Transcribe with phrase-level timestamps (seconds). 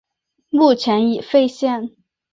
[0.49, 1.91] 目前已废线。